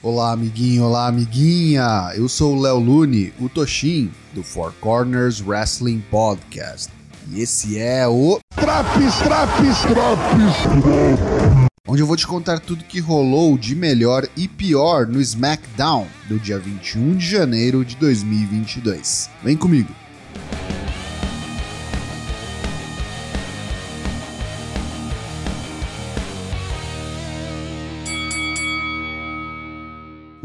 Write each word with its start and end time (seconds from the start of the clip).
Olá, 0.00 0.30
amiguinho, 0.30 0.84
olá, 0.84 1.08
amiguinha! 1.08 2.12
Eu 2.14 2.28
sou 2.28 2.54
o 2.54 2.60
Léo 2.60 2.78
Lune, 2.78 3.32
o 3.40 3.48
Toshin, 3.48 4.12
do 4.32 4.44
Four 4.44 4.72
Corners 4.80 5.40
Wrestling 5.44 6.00
Podcast. 6.08 6.88
E 7.28 7.40
esse 7.40 7.76
é 7.80 8.06
o. 8.06 8.38
Traps, 8.54 9.16
traps, 9.18 9.80
traps! 9.80 11.68
Onde 11.88 12.00
eu 12.00 12.06
vou 12.06 12.16
te 12.16 12.28
contar 12.28 12.60
tudo 12.60 12.84
que 12.84 13.00
rolou 13.00 13.58
de 13.58 13.74
melhor 13.74 14.24
e 14.36 14.46
pior 14.46 15.04
no 15.04 15.20
SmackDown 15.20 16.06
do 16.28 16.38
dia 16.38 16.60
21 16.60 17.16
de 17.16 17.28
janeiro 17.28 17.84
de 17.84 17.96
2022. 17.96 19.28
Vem 19.42 19.56
comigo! 19.56 19.92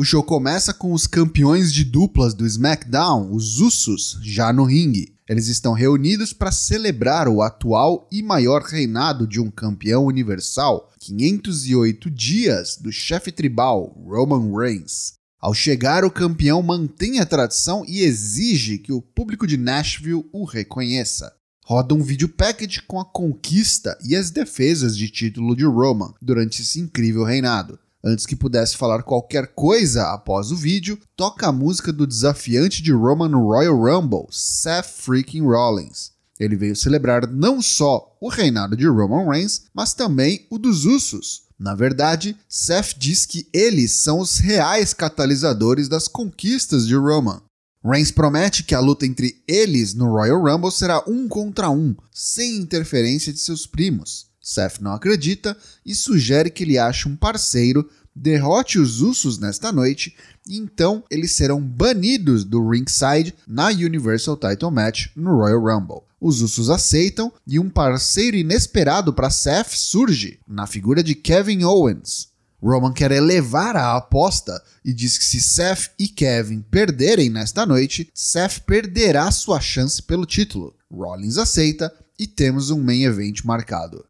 O 0.03 0.05
show 0.05 0.21
começa 0.21 0.73
com 0.73 0.91
os 0.91 1.07
campeões 1.07 1.71
de 1.71 1.85
duplas 1.85 2.33
do 2.33 2.45
SmackDown, 2.45 3.31
os 3.31 3.61
Usos, 3.61 4.19
já 4.21 4.51
no 4.51 4.65
ringue. 4.65 5.15
Eles 5.29 5.47
estão 5.47 5.71
reunidos 5.71 6.33
para 6.33 6.51
celebrar 6.51 7.29
o 7.29 7.41
atual 7.41 8.05
e 8.11 8.21
maior 8.21 8.63
reinado 8.63 9.25
de 9.25 9.39
um 9.39 9.49
campeão 9.49 10.03
universal, 10.03 10.91
508 10.99 12.11
dias 12.11 12.75
do 12.75 12.91
chefe 12.91 13.31
tribal 13.31 13.97
Roman 14.05 14.53
Reigns. 14.53 15.13
Ao 15.39 15.53
chegar, 15.53 16.03
o 16.03 16.11
campeão 16.11 16.61
mantém 16.61 17.21
a 17.21 17.25
tradição 17.25 17.85
e 17.87 18.01
exige 18.01 18.79
que 18.79 18.91
o 18.91 19.01
público 19.01 19.47
de 19.47 19.55
Nashville 19.55 20.25
o 20.33 20.43
reconheça. 20.43 21.33
Roda 21.63 21.95
um 21.95 22.03
vídeo 22.03 22.27
package 22.27 22.81
com 22.81 22.99
a 22.99 23.05
conquista 23.05 23.97
e 24.03 24.17
as 24.17 24.31
defesas 24.31 24.97
de 24.97 25.07
título 25.07 25.55
de 25.55 25.63
Roman 25.63 26.13
durante 26.21 26.61
esse 26.61 26.77
incrível 26.81 27.23
reinado. 27.23 27.79
Antes 28.05 28.25
que 28.25 28.35
pudesse 28.35 28.75
falar 28.75 29.01
qualquer 29.03 29.53
coisa 29.55 30.11
após 30.11 30.51
o 30.51 30.57
vídeo, 30.57 30.99
toca 31.15 31.47
a 31.47 31.53
música 31.53 31.93
do 31.93 32.05
desafiante 32.05 32.83
de 32.83 32.91
Roman 32.91 33.29
no 33.29 33.47
Royal 33.47 33.77
Rumble, 33.77 34.27
Seth 34.29 34.87
Freaking 34.87 35.43
Rollins. 35.43 36.11
Ele 36.37 36.57
veio 36.57 36.75
celebrar 36.75 37.25
não 37.25 37.61
só 37.61 38.17
o 38.19 38.27
reinado 38.27 38.75
de 38.75 38.85
Roman 38.85 39.29
Reigns, 39.31 39.63
mas 39.73 39.93
também 39.93 40.45
o 40.49 40.57
dos 40.57 40.83
Usos. 40.83 41.43
Na 41.57 41.75
verdade, 41.75 42.35
Seth 42.49 42.95
diz 42.97 43.25
que 43.25 43.47
eles 43.53 43.93
são 43.93 44.19
os 44.19 44.37
reais 44.37 44.93
catalisadores 44.93 45.87
das 45.87 46.09
conquistas 46.09 46.85
de 46.85 46.95
Roman. 46.95 47.41
Reigns 47.85 48.11
promete 48.11 48.63
que 48.63 48.75
a 48.75 48.81
luta 48.81 49.05
entre 49.05 49.41
eles 49.47 49.93
no 49.93 50.09
Royal 50.11 50.41
Rumble 50.41 50.71
será 50.71 51.01
um 51.07 51.29
contra 51.29 51.69
um, 51.69 51.95
sem 52.11 52.57
interferência 52.57 53.31
de 53.31 53.39
seus 53.39 53.65
primos. 53.65 54.32
Seth 54.43 54.81
não 54.81 54.91
acredita 54.91 55.57
e 55.85 55.95
sugere 55.95 56.49
que 56.49 56.63
ele 56.63 56.77
ache 56.77 57.07
um 57.07 57.15
parceiro, 57.15 57.89
derrote 58.13 58.77
os 58.77 58.99
Usos 58.99 59.37
nesta 59.37 59.71
noite 59.71 60.13
e 60.45 60.57
então 60.57 61.03
eles 61.09 61.31
serão 61.31 61.61
banidos 61.61 62.43
do 62.43 62.69
ringside 62.69 63.33
na 63.47 63.67
Universal 63.67 64.35
Title 64.35 64.69
Match 64.69 65.07
no 65.15 65.37
Royal 65.37 65.61
Rumble. 65.61 66.01
Os 66.19 66.41
Usos 66.41 66.69
aceitam 66.69 67.31
e 67.47 67.57
um 67.57 67.69
parceiro 67.69 68.35
inesperado 68.35 69.13
para 69.13 69.29
Seth 69.29 69.69
surge 69.69 70.39
na 70.45 70.67
figura 70.67 71.01
de 71.01 71.15
Kevin 71.15 71.63
Owens. 71.63 72.33
Roman 72.61 72.93
quer 72.93 73.11
elevar 73.11 73.75
a 73.75 73.97
aposta 73.97 74.61
e 74.85 74.93
diz 74.93 75.17
que 75.17 75.25
se 75.25 75.41
Seth 75.41 75.91
e 75.99 76.07
Kevin 76.07 76.61
perderem 76.61 77.29
nesta 77.29 77.65
noite, 77.65 78.09
Seth 78.13 78.59
perderá 78.59 79.29
sua 79.31 79.59
chance 79.59 80.01
pelo 80.01 80.25
título. 80.25 80.73
Rollins 80.89 81.37
aceita 81.37 81.93
e 82.17 82.25
temos 82.25 82.69
um 82.69 82.81
main 82.81 83.03
event 83.03 83.43
marcado. 83.43 84.05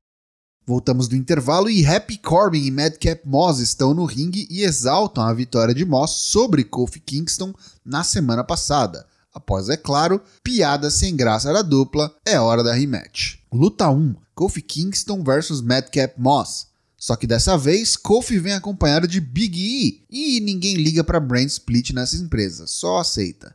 Voltamos 0.66 1.10
do 1.10 1.16
intervalo 1.16 1.70
e 1.70 1.86
Happy 1.86 2.18
Corbin 2.18 2.64
e 2.66 2.72
Madcap 2.72 3.28
Moss 3.28 3.60
estão 3.60 3.94
no 3.94 4.06
ringue 4.06 4.48
e 4.50 4.64
exaltam 4.64 5.24
a 5.24 5.34
vitória 5.34 5.74
de 5.74 5.84
Moss 5.84 6.12
sobre 6.12 6.64
Kofi 6.64 7.02
Kingston 7.02 7.54
na 7.84 8.02
semana 8.02 8.46
passada. 8.46 9.06
Após, 9.34 9.68
é 9.68 9.76
claro, 9.76 10.22
piada 10.42 10.90
sem 10.90 11.16
graça 11.16 11.52
da 11.52 11.62
dupla, 11.62 12.16
é 12.26 12.40
hora 12.40 12.64
da 12.64 12.74
rematch. 12.74 13.40
Luta 13.52 13.90
1: 13.90 14.16
Kofi 14.34 14.62
Kingston 14.62 15.22
vs 15.22 15.60
Madcap 15.60 16.14
Moss. 16.18 16.68
Só 16.98 17.18
que 17.18 17.28
dessa 17.28 17.58
vez, 17.58 17.98
Kofi 17.98 18.40
vem 18.40 18.54
acompanhado 18.54 19.06
de 19.06 19.20
Big 19.20 19.60
E 19.60 20.06
e 20.10 20.40
ninguém 20.40 20.76
liga 20.76 21.04
para 21.04 21.20
brand 21.20 21.48
split 21.48 21.92
nessa 21.92 22.16
empresa, 22.16 22.68
só 22.68 23.00
aceita. 23.00 23.54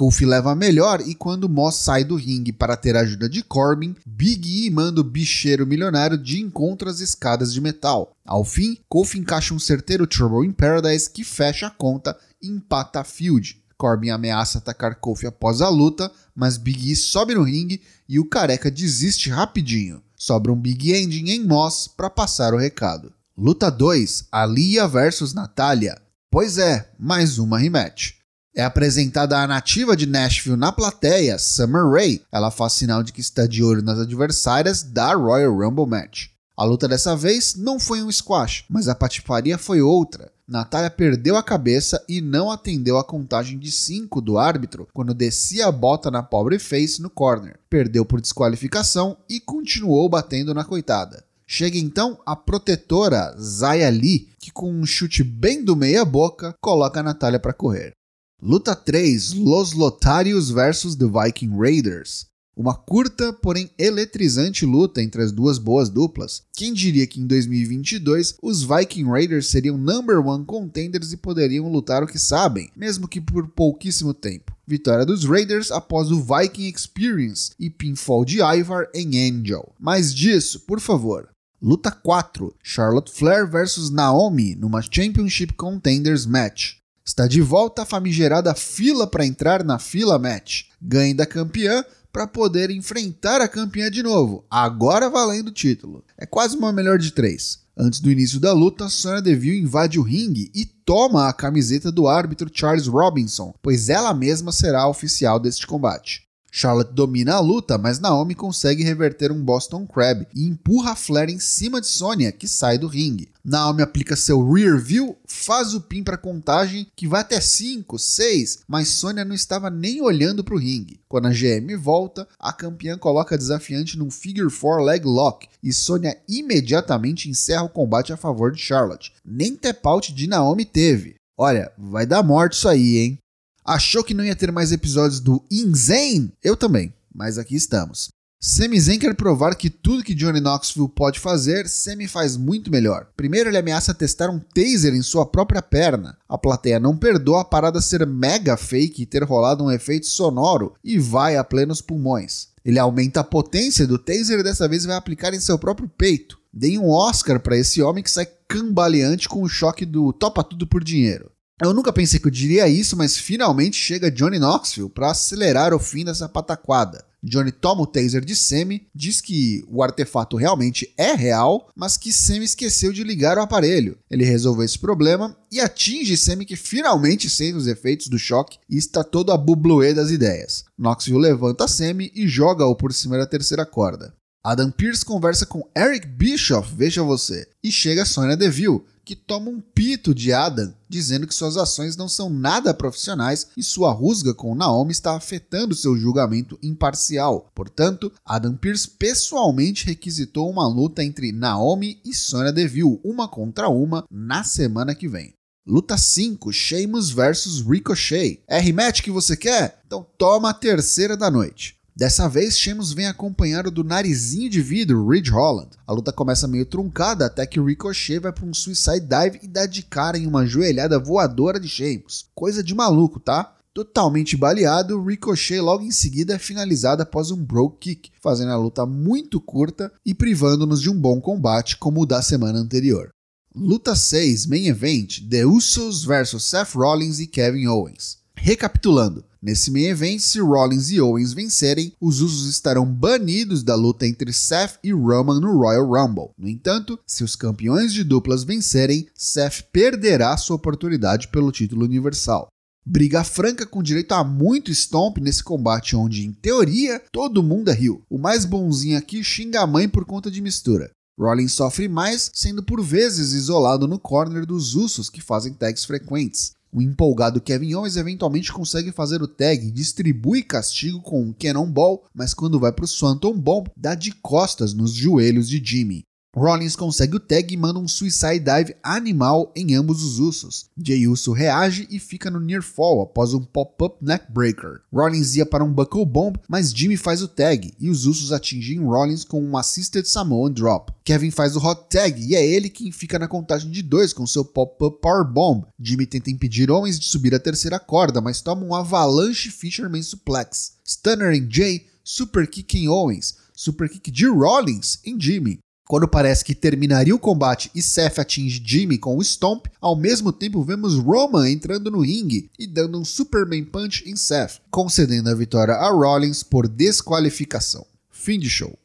Kofi 0.00 0.24
leva 0.24 0.52
a 0.52 0.54
melhor 0.54 1.02
e 1.06 1.14
quando 1.14 1.46
Moss 1.46 1.76
sai 1.76 2.04
do 2.04 2.16
ringue 2.16 2.54
para 2.54 2.74
ter 2.74 2.96
a 2.96 3.00
ajuda 3.00 3.28
de 3.28 3.42
Corbin, 3.42 3.94
Big 4.06 4.64
E 4.64 4.70
manda 4.70 5.02
o 5.02 5.04
bicheiro 5.04 5.66
milionário 5.66 6.16
de 6.16 6.40
encontro 6.40 6.88
às 6.88 7.00
escadas 7.00 7.52
de 7.52 7.60
metal. 7.60 8.16
Ao 8.24 8.42
fim, 8.42 8.78
Kofi 8.88 9.18
encaixa 9.18 9.52
um 9.52 9.58
certeiro 9.58 10.06
Trouble 10.06 10.48
in 10.48 10.52
Paradise 10.52 11.10
que 11.10 11.22
fecha 11.22 11.66
a 11.66 11.70
conta 11.70 12.16
e 12.40 12.48
empata 12.48 13.00
a 13.00 13.04
feud. 13.04 13.62
Corbin 13.76 14.08
ameaça 14.08 14.56
atacar 14.56 14.94
Kofi 14.94 15.26
após 15.26 15.60
a 15.60 15.68
luta, 15.68 16.10
mas 16.34 16.56
Big 16.56 16.90
E 16.90 16.96
sobe 16.96 17.34
no 17.34 17.42
ringue 17.42 17.82
e 18.08 18.18
o 18.18 18.24
careca 18.24 18.70
desiste 18.70 19.28
rapidinho. 19.28 20.02
Sobra 20.16 20.50
um 20.50 20.56
Big 20.56 20.94
Ending 20.94 21.28
em 21.28 21.44
Moss 21.44 21.86
para 21.86 22.08
passar 22.08 22.54
o 22.54 22.58
recado. 22.58 23.12
Luta 23.36 23.70
2: 23.70 24.28
Alia 24.32 24.88
vs 24.88 25.34
Natalia. 25.34 26.00
Pois 26.30 26.56
é, 26.56 26.90
mais 26.98 27.38
uma 27.38 27.58
rematch. 27.58 28.19
É 28.54 28.64
apresentada 28.64 29.38
a 29.38 29.46
nativa 29.46 29.96
de 29.96 30.06
Nashville 30.06 30.56
na 30.56 30.72
plateia, 30.72 31.38
Summer 31.38 31.88
Rae. 31.88 32.20
Ela 32.32 32.50
faz 32.50 32.72
sinal 32.72 33.02
de 33.02 33.12
que 33.12 33.20
está 33.20 33.46
de 33.46 33.62
olho 33.62 33.80
nas 33.80 33.98
adversárias 34.00 34.82
da 34.82 35.14
Royal 35.14 35.56
Rumble 35.56 35.86
Match. 35.86 36.26
A 36.56 36.64
luta 36.64 36.88
dessa 36.88 37.16
vez 37.16 37.54
não 37.54 37.78
foi 37.78 38.02
um 38.02 38.10
squash, 38.10 38.64
mas 38.68 38.88
a 38.88 38.94
patifaria 38.94 39.56
foi 39.56 39.80
outra. 39.80 40.30
Natália 40.48 40.90
perdeu 40.90 41.36
a 41.36 41.44
cabeça 41.44 42.04
e 42.08 42.20
não 42.20 42.50
atendeu 42.50 42.98
a 42.98 43.04
contagem 43.04 43.56
de 43.56 43.70
5 43.70 44.20
do 44.20 44.36
árbitro 44.36 44.88
quando 44.92 45.14
descia 45.14 45.68
a 45.68 45.72
bota 45.72 46.10
na 46.10 46.22
pobre 46.22 46.58
face 46.58 47.00
no 47.00 47.08
corner. 47.08 47.56
Perdeu 47.70 48.04
por 48.04 48.20
desqualificação 48.20 49.16
e 49.28 49.38
continuou 49.38 50.08
batendo 50.08 50.52
na 50.52 50.64
coitada. 50.64 51.24
Chega 51.46 51.78
então 51.78 52.18
a 52.26 52.34
protetora 52.34 53.34
Zaya 53.38 53.88
Lee, 53.90 54.28
que 54.38 54.50
com 54.50 54.72
um 54.72 54.84
chute 54.84 55.22
bem 55.22 55.64
do 55.64 55.76
meia-boca 55.76 56.54
coloca 56.60 56.98
a 56.98 57.02
Natália 57.02 57.38
para 57.38 57.52
correr. 57.52 57.92
Luta 58.42 58.74
3: 58.74 59.34
Los 59.34 59.74
Lotarios 59.74 60.48
vs 60.48 60.96
The 60.96 61.04
Viking 61.04 61.58
Raiders. 61.58 62.24
Uma 62.56 62.74
curta, 62.74 63.34
porém 63.34 63.70
eletrizante 63.78 64.64
luta 64.64 65.02
entre 65.02 65.22
as 65.22 65.30
duas 65.30 65.58
boas 65.58 65.90
duplas. 65.90 66.42
Quem 66.54 66.72
diria 66.72 67.06
que 67.06 67.20
em 67.20 67.26
2022 67.26 68.36
os 68.42 68.62
Viking 68.62 69.04
Raiders 69.04 69.48
seriam 69.48 69.76
number 69.76 70.26
one 70.26 70.46
contenders 70.46 71.12
e 71.12 71.18
poderiam 71.18 71.70
lutar 71.70 72.02
o 72.02 72.06
que 72.06 72.18
sabem, 72.18 72.70
mesmo 72.74 73.06
que 73.06 73.20
por 73.20 73.46
pouquíssimo 73.48 74.14
tempo. 74.14 74.56
Vitória 74.66 75.04
dos 75.04 75.24
Raiders 75.24 75.70
após 75.70 76.10
o 76.10 76.22
Viking 76.22 76.72
Experience 76.74 77.50
e 77.60 77.68
pinfall 77.68 78.24
de 78.24 78.40
Ivar 78.40 78.88
em 78.94 79.28
Angel. 79.28 79.70
Mais 79.78 80.14
disso, 80.14 80.60
por 80.60 80.80
favor. 80.80 81.28
Luta 81.60 81.90
4: 81.90 82.54
Charlotte 82.62 83.12
Flair 83.12 83.46
vs 83.46 83.90
Naomi 83.90 84.54
numa 84.54 84.80
Championship 84.80 85.52
Contenders 85.52 86.24
match. 86.24 86.79
Está 87.10 87.26
de 87.26 87.42
volta 87.42 87.82
a 87.82 87.84
famigerada 87.84 88.54
fila 88.54 89.04
para 89.04 89.26
entrar 89.26 89.64
na 89.64 89.80
fila 89.80 90.16
match. 90.16 90.66
Ganhe 90.80 91.12
da 91.12 91.26
campeã 91.26 91.84
para 92.12 92.24
poder 92.24 92.70
enfrentar 92.70 93.40
a 93.40 93.48
campeã 93.48 93.90
de 93.90 94.00
novo, 94.00 94.44
agora 94.48 95.10
valendo 95.10 95.48
o 95.48 95.52
título. 95.52 96.04
É 96.16 96.24
quase 96.24 96.56
uma 96.56 96.72
melhor 96.72 96.98
de 96.98 97.10
três. 97.10 97.64
Antes 97.76 97.98
do 97.98 98.12
início 98.12 98.38
da 98.38 98.52
luta, 98.52 98.88
Sonya 98.88 99.20
Deville 99.20 99.60
invade 99.60 99.98
o 99.98 100.02
ringue 100.02 100.52
e 100.54 100.64
toma 100.64 101.28
a 101.28 101.32
camiseta 101.32 101.90
do 101.90 102.06
árbitro 102.06 102.48
Charles 102.52 102.86
Robinson, 102.86 103.52
pois 103.60 103.88
ela 103.88 104.14
mesma 104.14 104.52
será 104.52 104.82
a 104.82 104.88
oficial 104.88 105.40
deste 105.40 105.66
combate. 105.66 106.29
Charlotte 106.50 106.92
domina 106.92 107.34
a 107.34 107.40
luta, 107.40 107.78
mas 107.78 108.00
Naomi 108.00 108.34
consegue 108.34 108.82
reverter 108.82 109.30
um 109.30 109.42
Boston 109.42 109.86
Crab 109.86 110.26
e 110.34 110.46
empurra 110.46 110.96
Flair 110.96 111.30
em 111.30 111.38
cima 111.38 111.80
de 111.80 111.86
Sonya, 111.86 112.32
que 112.32 112.48
sai 112.48 112.76
do 112.76 112.88
ringue. 112.88 113.30
Naomi 113.44 113.82
aplica 113.82 114.16
seu 114.16 114.52
rear 114.52 114.78
view, 114.78 115.16
faz 115.26 115.74
o 115.74 115.80
pin 115.80 116.02
para 116.02 116.18
contagem, 116.18 116.86
que 116.94 117.06
vai 117.06 117.20
até 117.20 117.40
5, 117.40 117.98
6, 117.98 118.60
mas 118.68 118.88
Sonya 118.88 119.24
não 119.24 119.34
estava 119.34 119.70
nem 119.70 120.02
olhando 120.02 120.44
para 120.44 120.54
o 120.54 120.58
ringue. 120.58 121.00
Quando 121.08 121.26
a 121.26 121.30
GM 121.30 121.74
volta, 121.76 122.28
a 122.38 122.52
campeã 122.52 122.98
coloca 122.98 123.34
a 123.34 123.38
desafiante 123.38 123.96
num 123.96 124.10
figure 124.10 124.50
4 124.50 124.82
leg 124.82 125.04
lock 125.04 125.48
e 125.62 125.72
Sonya 125.72 126.16
imediatamente 126.28 127.30
encerra 127.30 127.64
o 127.64 127.68
combate 127.68 128.12
a 128.12 128.16
favor 128.16 128.52
de 128.52 128.60
Charlotte. 128.60 129.12
Nem 129.24 129.54
tap 129.54 129.86
out 129.86 130.12
de 130.12 130.26
Naomi 130.26 130.64
teve. 130.64 131.14
Olha, 131.38 131.72
vai 131.78 132.04
dar 132.04 132.22
morte 132.22 132.52
isso 132.52 132.68
aí, 132.68 132.98
hein? 132.98 133.18
Achou 133.64 134.02
que 134.02 134.14
não 134.14 134.24
ia 134.24 134.36
ter 134.36 134.50
mais 134.50 134.72
episódios 134.72 135.20
do 135.20 135.44
Inzen? 135.50 136.32
Eu 136.42 136.56
também, 136.56 136.92
mas 137.14 137.38
aqui 137.38 137.54
estamos. 137.54 138.08
Sami 138.42 138.80
Zayn 138.80 138.98
quer 138.98 139.14
provar 139.14 139.54
que 139.54 139.68
tudo 139.68 140.02
que 140.02 140.14
Johnny 140.14 140.40
Knoxville 140.40 140.88
pode 140.88 141.20
fazer, 141.20 141.68
Sami 141.68 142.08
faz 142.08 142.38
muito 142.38 142.70
melhor. 142.70 143.08
Primeiro 143.14 143.50
ele 143.50 143.58
ameaça 143.58 143.92
testar 143.92 144.30
um 144.30 144.38
taser 144.38 144.94
em 144.94 145.02
sua 145.02 145.26
própria 145.26 145.60
perna. 145.60 146.16
A 146.26 146.38
plateia 146.38 146.80
não 146.80 146.96
perdoa 146.96 147.42
a 147.42 147.44
parada 147.44 147.82
ser 147.82 148.06
mega 148.06 148.56
fake 148.56 149.02
e 149.02 149.06
ter 149.06 149.22
rolado 149.24 149.62
um 149.62 149.70
efeito 149.70 150.06
sonoro 150.06 150.72
e 150.82 150.98
vai 150.98 151.36
a 151.36 151.44
plenos 151.44 151.82
pulmões. 151.82 152.48
Ele 152.64 152.78
aumenta 152.78 153.20
a 153.20 153.24
potência 153.24 153.86
do 153.86 153.98
taser 153.98 154.40
e 154.40 154.42
dessa 154.42 154.66
vez 154.66 154.86
vai 154.86 154.96
aplicar 154.96 155.34
em 155.34 155.40
seu 155.40 155.58
próprio 155.58 155.86
peito. 155.86 156.38
Deem 156.50 156.78
um 156.78 156.88
Oscar 156.88 157.40
para 157.40 157.58
esse 157.58 157.82
homem 157.82 158.02
que 158.02 158.10
sai 158.10 158.26
cambaleante 158.48 159.28
com 159.28 159.42
o 159.42 159.48
choque 159.50 159.84
do 159.84 160.14
topa 160.14 160.42
tudo 160.42 160.66
por 160.66 160.82
dinheiro. 160.82 161.30
Eu 161.62 161.74
nunca 161.74 161.92
pensei 161.92 162.18
que 162.18 162.26
eu 162.26 162.30
diria 162.30 162.66
isso, 162.66 162.96
mas 162.96 163.18
finalmente 163.18 163.76
chega 163.76 164.10
Johnny 164.10 164.38
Knoxville 164.38 164.88
para 164.88 165.10
acelerar 165.10 165.74
o 165.74 165.78
fim 165.78 166.06
dessa 166.06 166.26
pataquada. 166.26 167.04
Johnny 167.22 167.52
toma 167.52 167.82
o 167.82 167.86
taser 167.86 168.24
de 168.24 168.34
Semi, 168.34 168.86
diz 168.94 169.20
que 169.20 169.62
o 169.68 169.82
artefato 169.82 170.38
realmente 170.38 170.90
é 170.96 171.12
real, 171.12 171.68
mas 171.76 171.98
que 171.98 172.14
Semi 172.14 172.46
esqueceu 172.46 172.94
de 172.94 173.04
ligar 173.04 173.36
o 173.36 173.42
aparelho. 173.42 173.98
Ele 174.10 174.24
resolve 174.24 174.64
esse 174.64 174.78
problema 174.78 175.36
e 175.52 175.60
atinge 175.60 176.16
Semi 176.16 176.46
que 176.46 176.56
finalmente 176.56 177.28
sente 177.28 177.58
os 177.58 177.66
efeitos 177.66 178.08
do 178.08 178.18
choque 178.18 178.58
e 178.68 178.78
está 178.78 179.04
todo 179.04 179.30
a 179.30 179.36
bubluê 179.36 179.92
das 179.92 180.10
ideias. 180.10 180.64
Knoxville 180.78 181.20
levanta 181.20 181.68
Semi 181.68 182.10
e 182.14 182.26
joga-o 182.26 182.74
por 182.74 182.90
cima 182.94 183.18
da 183.18 183.26
terceira 183.26 183.66
corda. 183.66 184.14
Adam 184.42 184.70
Pearce 184.70 185.04
conversa 185.04 185.44
com 185.44 185.68
Eric 185.76 186.06
Bischoff, 186.06 186.74
veja 186.74 187.02
você, 187.02 187.46
e 187.62 187.70
chega 187.70 188.06
Sonya 188.06 188.38
Deville, 188.38 188.80
que 189.04 189.14
toma 189.14 189.50
um 189.50 189.60
pito 189.60 190.14
de 190.14 190.32
Adam, 190.32 190.72
dizendo 190.88 191.26
que 191.26 191.34
suas 191.34 191.58
ações 191.58 191.94
não 191.94 192.08
são 192.08 192.30
nada 192.30 192.72
profissionais 192.72 193.48
e 193.54 193.62
sua 193.62 193.92
rusga 193.92 194.32
com 194.32 194.54
Naomi 194.54 194.92
está 194.92 195.14
afetando 195.14 195.74
seu 195.74 195.94
julgamento 195.94 196.58
imparcial. 196.62 197.50
Portanto, 197.54 198.10
Adam 198.24 198.56
Pearce 198.56 198.88
pessoalmente 198.88 199.84
requisitou 199.84 200.48
uma 200.48 200.66
luta 200.66 201.04
entre 201.04 201.32
Naomi 201.32 202.00
e 202.02 202.14
Sonya 202.14 202.52
Deville, 202.52 202.98
uma 203.04 203.28
contra 203.28 203.68
uma, 203.68 204.06
na 204.10 204.42
semana 204.42 204.94
que 204.94 205.06
vem. 205.06 205.34
Luta 205.66 205.98
5, 205.98 206.50
Sheamus 206.50 207.10
vs 207.10 207.60
Ricochet. 207.60 208.42
É 208.48 208.58
rematch 208.58 209.02
que 209.02 209.10
você 209.10 209.36
quer? 209.36 209.82
Então 209.86 210.06
toma 210.16 210.48
a 210.48 210.54
terceira 210.54 211.14
da 211.14 211.30
noite. 211.30 211.79
Dessa 212.00 212.30
vez, 212.30 212.58
Sheamus 212.58 212.94
vem 212.94 213.06
acompanhado 213.06 213.70
do 213.70 213.84
narizinho 213.84 214.48
de 214.48 214.62
vidro, 214.62 215.06
Ridge 215.06 215.30
Holland. 215.30 215.68
A 215.86 215.92
luta 215.92 216.10
começa 216.10 216.48
meio 216.48 216.64
truncada 216.64 217.26
até 217.26 217.44
que 217.44 217.60
Ricochet 217.60 218.18
vai 218.18 218.32
para 218.32 218.46
um 218.46 218.54
suicide 218.54 219.00
dive 219.00 219.40
e 219.42 219.46
dá 219.46 219.66
de 219.66 219.82
cara 219.82 220.16
em 220.16 220.26
uma 220.26 220.46
joelhada 220.46 220.98
voadora 220.98 221.60
de 221.60 221.68
Sheamus. 221.68 222.24
Coisa 222.34 222.64
de 222.64 222.74
maluco, 222.74 223.20
tá? 223.20 223.54
Totalmente 223.74 224.34
baleado, 224.34 225.04
Ricochet 225.04 225.60
logo 225.60 225.84
em 225.84 225.90
seguida 225.90 226.36
é 226.36 226.38
finalizado 226.38 227.02
após 227.02 227.30
um 227.30 227.36
broke 227.36 227.94
kick, 227.94 228.12
fazendo 228.18 228.52
a 228.52 228.56
luta 228.56 228.86
muito 228.86 229.38
curta 229.38 229.92
e 230.02 230.14
privando-nos 230.14 230.80
de 230.80 230.88
um 230.88 230.98
bom 230.98 231.20
combate 231.20 231.76
como 231.76 232.00
o 232.00 232.06
da 232.06 232.22
semana 232.22 232.58
anterior. 232.58 233.10
Luta 233.54 233.94
6, 233.94 234.46
Main 234.46 234.68
Event, 234.68 235.20
The 235.28 235.44
Usos 235.44 236.04
vs 236.04 236.42
Seth 236.42 236.72
Rollins 236.74 237.18
e 237.18 237.26
Kevin 237.26 237.66
Owens. 237.66 238.19
Recapitulando, 238.42 239.22
nesse 239.42 239.70
main 239.70 239.84
event, 239.84 240.18
se 240.18 240.40
Rollins 240.40 240.90
e 240.90 240.98
Owens 240.98 241.34
vencerem, 241.34 241.92
os 242.00 242.22
Usos 242.22 242.48
estarão 242.48 242.86
banidos 242.86 243.62
da 243.62 243.74
luta 243.74 244.06
entre 244.06 244.32
Seth 244.32 244.78
e 244.82 244.92
Roman 244.92 245.38
no 245.38 245.58
Royal 245.58 245.84
Rumble. 245.84 246.30
No 246.38 246.48
entanto, 246.48 246.98
se 247.06 247.22
os 247.22 247.36
campeões 247.36 247.92
de 247.92 248.02
duplas 248.02 248.42
vencerem, 248.42 249.06
Seth 249.14 249.64
perderá 249.70 250.34
sua 250.38 250.56
oportunidade 250.56 251.28
pelo 251.28 251.52
título 251.52 251.84
universal. 251.84 252.48
Briga 252.84 253.22
franca 253.22 253.66
com 253.66 253.82
direito 253.82 254.12
a 254.12 254.24
muito 254.24 254.70
stomp 254.70 255.18
nesse 255.18 255.44
combate 255.44 255.94
onde, 255.94 256.24
em 256.24 256.32
teoria, 256.32 256.98
todo 257.12 257.42
mundo 257.42 257.70
é 257.70 257.74
rio. 257.74 258.02
O 258.08 258.16
mais 258.16 258.46
bonzinho 258.46 258.96
aqui 258.96 259.22
xinga 259.22 259.60
a 259.60 259.66
mãe 259.66 259.86
por 259.86 260.06
conta 260.06 260.30
de 260.30 260.40
mistura. 260.40 260.90
Rollins 261.20 261.52
sofre 261.52 261.88
mais, 261.88 262.30
sendo 262.32 262.62
por 262.62 262.82
vezes 262.82 263.34
isolado 263.34 263.86
no 263.86 263.98
corner 263.98 264.46
dos 264.46 264.74
Usos 264.74 265.10
que 265.10 265.20
fazem 265.20 265.52
tags 265.52 265.84
frequentes. 265.84 266.52
O 266.72 266.80
empolgado 266.80 267.40
Kevin 267.40 267.74
Owens 267.74 267.96
eventualmente 267.96 268.52
consegue 268.52 268.92
fazer 268.92 269.22
o 269.22 269.28
tag 269.28 269.70
distribui 269.72 270.42
castigo 270.42 271.00
com 271.00 271.20
um 271.20 271.32
Cannonball, 271.32 272.04
mas 272.14 272.32
quando 272.32 272.60
vai 272.60 272.72
para 272.72 272.84
o 272.84 272.88
Swanton 272.88 273.36
Bomb, 273.36 273.68
dá 273.76 273.94
de 273.94 274.12
costas 274.12 274.72
nos 274.72 274.92
joelhos 274.92 275.48
de 275.48 275.60
Jimmy. 275.64 276.04
Rollins 276.36 276.76
consegue 276.76 277.16
o 277.16 277.20
tag 277.20 277.52
e 277.52 277.56
manda 277.56 277.80
um 277.80 277.88
suicide 277.88 278.38
dive 278.38 278.76
animal 278.84 279.52
em 279.56 279.74
ambos 279.74 280.00
os 280.04 280.20
Usos. 280.20 280.66
Jey 280.78 281.08
Uso 281.08 281.32
reage 281.32 281.88
e 281.90 281.98
fica 281.98 282.30
no 282.30 282.38
near 282.38 282.62
fall 282.62 283.02
após 283.02 283.34
um 283.34 283.42
pop-up 283.42 283.96
neckbreaker. 284.00 284.80
Rollins 284.92 285.34
ia 285.34 285.44
para 285.44 285.64
um 285.64 285.72
buckle 285.72 286.06
bomb, 286.06 286.36
mas 286.48 286.70
Jimmy 286.70 286.96
faz 286.96 287.20
o 287.20 287.26
tag 287.26 287.74
e 287.80 287.90
os 287.90 288.06
Usos 288.06 288.30
atingem 288.30 288.78
Rollins 288.78 289.24
com 289.24 289.42
um 289.42 289.56
assisted 289.56 290.06
Samoan 290.06 290.52
drop. 290.52 290.92
Kevin 291.04 291.32
faz 291.32 291.56
o 291.56 291.66
hot 291.66 291.86
tag 291.90 292.22
e 292.22 292.36
é 292.36 292.46
ele 292.46 292.70
quem 292.70 292.92
fica 292.92 293.18
na 293.18 293.26
contagem 293.26 293.68
de 293.68 293.82
dois 293.82 294.12
com 294.12 294.24
seu 294.24 294.44
pop-up 294.44 295.00
power 295.00 295.24
bomb. 295.24 295.64
Jimmy 295.80 296.06
tenta 296.06 296.30
impedir 296.30 296.70
Owens 296.70 297.00
de 297.00 297.06
subir 297.06 297.34
a 297.34 297.40
terceira 297.40 297.80
corda, 297.80 298.20
mas 298.20 298.40
toma 298.40 298.64
um 298.64 298.72
avalanche 298.72 299.50
Fisherman 299.50 300.02
suplex. 300.02 300.74
Stunner 300.84 301.32
em 301.32 301.50
Jay, 301.50 301.86
super 302.04 302.46
kick 302.46 302.78
em 302.78 302.88
Owens, 302.88 303.34
super 303.52 303.88
kick 303.88 304.12
de 304.12 304.26
Rollins 304.26 305.00
em 305.04 305.20
Jimmy. 305.20 305.58
Quando 305.90 306.06
parece 306.06 306.44
que 306.44 306.54
terminaria 306.54 307.12
o 307.12 307.18
combate 307.18 307.68
e 307.74 307.82
Seth 307.82 308.20
atinge 308.20 308.62
Jimmy 308.64 308.96
com 308.96 309.16
o 309.16 309.24
Stomp, 309.24 309.66
ao 309.80 309.96
mesmo 309.96 310.32
tempo 310.32 310.62
vemos 310.62 310.94
Roman 310.94 311.50
entrando 311.50 311.90
no 311.90 311.98
ringue 311.98 312.48
e 312.56 312.64
dando 312.64 312.96
um 312.96 313.04
Superman 313.04 313.64
Punch 313.64 314.08
em 314.08 314.14
Seth, 314.14 314.60
concedendo 314.70 315.28
a 315.28 315.34
vitória 315.34 315.74
a 315.74 315.90
Rollins 315.90 316.44
por 316.44 316.68
desqualificação. 316.68 317.84
Fim 318.08 318.38
de 318.38 318.48
show. 318.48 318.78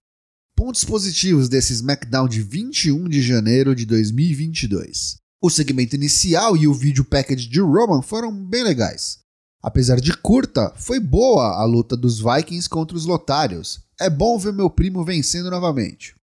Pontos 0.55 0.83
positivos 0.83 1.47
desse 1.47 1.73
SmackDown 1.73 2.27
de 2.27 2.41
21 2.41 3.07
de 3.07 3.21
janeiro 3.21 3.75
de 3.75 3.85
2022. 3.85 5.17
O 5.39 5.51
segmento 5.51 5.95
inicial 5.95 6.57
e 6.57 6.67
o 6.67 6.73
vídeo 6.73 7.05
package 7.05 7.47
de 7.47 7.61
Roman 7.61 8.01
foram 8.01 8.33
bem 8.33 8.63
legais. 8.63 9.19
Apesar 9.61 10.01
de 10.01 10.11
curta, 10.17 10.73
foi 10.75 10.99
boa 10.99 11.61
a 11.61 11.65
luta 11.65 11.95
dos 11.95 12.19
Vikings 12.19 12.67
contra 12.67 12.97
os 12.97 13.05
Lotários. 13.05 13.81
É 14.01 14.09
bom 14.09 14.39
ver 14.39 14.53
meu 14.53 14.71
primo 14.71 15.05
vencendo 15.05 15.51
novamente 15.51 16.15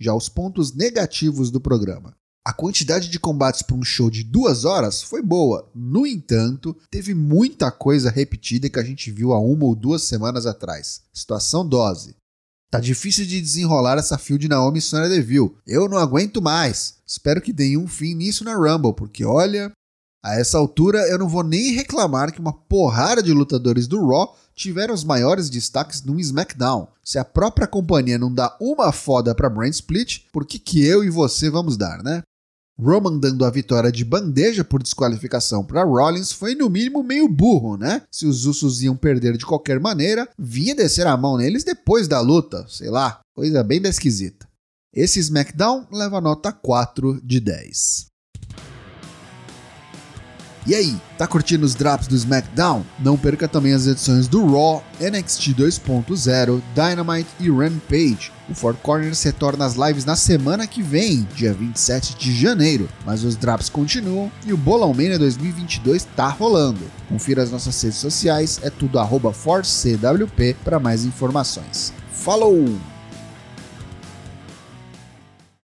já 0.00 0.14
os 0.14 0.28
pontos 0.28 0.72
negativos 0.72 1.50
do 1.50 1.60
programa. 1.60 2.16
A 2.42 2.54
quantidade 2.54 3.10
de 3.10 3.20
combates 3.20 3.60
para 3.60 3.76
um 3.76 3.84
show 3.84 4.10
de 4.10 4.24
duas 4.24 4.64
horas 4.64 5.02
foi 5.02 5.22
boa, 5.22 5.70
no 5.74 6.06
entanto, 6.06 6.74
teve 6.90 7.12
muita 7.12 7.70
coisa 7.70 8.10
repetida 8.10 8.70
que 8.70 8.78
a 8.78 8.82
gente 8.82 9.10
viu 9.10 9.32
há 9.32 9.38
uma 9.38 9.66
ou 9.66 9.74
duas 9.74 10.02
semanas 10.04 10.46
atrás. 10.46 11.02
Situação 11.12 11.68
dose. 11.68 12.16
Tá 12.70 12.80
difícil 12.80 13.26
de 13.26 13.40
desenrolar 13.40 13.98
essa 13.98 14.16
de 14.38 14.48
Naomi 14.48 14.78
e 14.78 14.82
Sonya 14.82 15.08
Deville. 15.08 15.50
Eu 15.66 15.88
não 15.88 15.98
aguento 15.98 16.40
mais. 16.40 16.94
Espero 17.06 17.42
que 17.42 17.52
deem 17.52 17.76
um 17.76 17.88
fim 17.88 18.14
nisso 18.14 18.44
na 18.44 18.54
Rumble, 18.54 18.94
porque 18.94 19.24
olha, 19.24 19.70
a 20.22 20.34
essa 20.34 20.58
altura 20.58 21.00
eu 21.08 21.18
não 21.18 21.28
vou 21.28 21.42
nem 21.42 21.72
reclamar 21.72 22.32
que 22.32 22.40
uma 22.40 22.52
porrada 22.52 23.22
de 23.22 23.32
lutadores 23.32 23.86
do 23.86 24.06
Raw 24.06 24.36
tiveram 24.54 24.92
os 24.92 25.04
maiores 25.04 25.48
destaques 25.48 26.02
no 26.02 26.20
SmackDown. 26.20 26.88
Se 27.02 27.18
a 27.18 27.24
própria 27.24 27.66
companhia 27.66 28.18
não 28.18 28.32
dá 28.32 28.56
uma 28.60 28.92
foda 28.92 29.34
pra 29.34 29.48
Brand 29.48 29.72
Split, 29.72 30.26
por 30.32 30.44
que, 30.44 30.58
que 30.58 30.84
eu 30.84 31.02
e 31.02 31.08
você 31.08 31.48
vamos 31.48 31.76
dar, 31.76 32.02
né? 32.02 32.22
Roman 32.78 33.18
dando 33.18 33.44
a 33.44 33.50
vitória 33.50 33.92
de 33.92 34.04
bandeja 34.04 34.64
por 34.64 34.82
desqualificação 34.82 35.62
para 35.64 35.84
Rollins 35.84 36.32
foi 36.32 36.54
no 36.54 36.70
mínimo 36.70 37.02
meio 37.02 37.28
burro, 37.28 37.76
né? 37.76 38.02
Se 38.10 38.26
os 38.26 38.46
Usos 38.46 38.82
iam 38.82 38.96
perder 38.96 39.36
de 39.36 39.44
qualquer 39.44 39.78
maneira, 39.78 40.28
vinha 40.38 40.74
descer 40.74 41.06
a 41.06 41.16
mão 41.16 41.36
neles 41.36 41.62
depois 41.62 42.08
da 42.08 42.20
luta, 42.20 42.66
sei 42.68 42.88
lá, 42.88 43.20
coisa 43.34 43.62
bem 43.62 43.82
esquisita. 43.84 44.48
Esse 44.94 45.20
SmackDown 45.20 45.86
leva 45.92 46.20
nota 46.20 46.52
4 46.52 47.20
de 47.22 47.38
10. 47.38 48.09
E 50.66 50.74
aí, 50.74 50.94
tá 51.16 51.26
curtindo 51.26 51.64
os 51.64 51.74
drops 51.74 52.06
do 52.06 52.14
SmackDown? 52.14 52.84
Não 52.98 53.16
perca 53.16 53.48
também 53.48 53.72
as 53.72 53.86
edições 53.86 54.28
do 54.28 54.44
Raw, 54.44 54.84
NXT 55.00 55.54
2.0, 55.54 56.60
Dynamite 56.74 57.30
e 57.40 57.50
Rampage. 57.50 58.30
O 58.48 58.54
Four 58.54 58.74
Corners 58.74 59.22
retorna 59.22 59.64
às 59.64 59.74
lives 59.74 60.04
na 60.04 60.16
semana 60.16 60.66
que 60.66 60.82
vem, 60.82 61.26
dia 61.34 61.54
27 61.54 62.16
de 62.16 62.34
janeiro, 62.34 62.88
mas 63.06 63.24
os 63.24 63.36
drops 63.36 63.68
continuam 63.68 64.30
e 64.44 64.52
o 64.52 64.56
Bolão 64.56 64.92
Mania 64.92 65.18
2022 65.18 66.06
tá 66.14 66.28
rolando. 66.28 66.80
Confira 67.08 67.42
as 67.42 67.50
nossas 67.50 67.80
redes 67.80 67.98
sociais, 67.98 68.60
é 68.62 68.68
tudo 68.68 68.98
arroba 68.98 69.32
ForceCWP 69.32 70.56
para 70.62 70.78
mais 70.78 71.04
informações. 71.04 71.92
Falou! 72.12 72.68